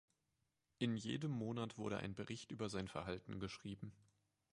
[0.79, 3.93] In jedem Monat wurde ein Bericht über sein Verhalten geschrieben.